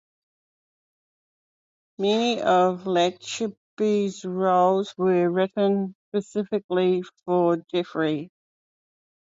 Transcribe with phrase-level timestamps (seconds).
[1.99, 8.29] Many of Labiche's roles were written specifically for Geoffroy.